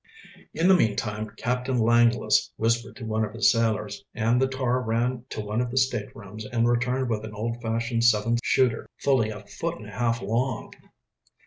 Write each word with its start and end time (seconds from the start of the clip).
In 0.55 0.67
the 0.67 0.73
meantime 0.73 1.29
Captain 1.37 1.77
Langless 1.77 2.51
whispered 2.55 2.95
to 2.95 3.05
one 3.05 3.23
of 3.23 3.33
his 3.35 3.51
sailors, 3.51 4.03
and 4.15 4.41
the 4.41 4.47
tar 4.47 4.81
ran 4.81 5.25
to 5.29 5.41
one 5.41 5.61
of 5.61 5.69
the 5.69 5.77
staterooms 5.77 6.43
and 6.43 6.67
returned 6.67 7.07
with 7.07 7.23
an 7.23 7.35
old 7.35 7.61
fashioned 7.61 8.03
seven 8.03 8.39
shooter, 8.41 8.87
fully 8.97 9.29
a 9.29 9.41
foot 9.41 9.77
and 9.77 9.85
a 9.85 9.91
half 9.91 10.19
long. 10.19 10.71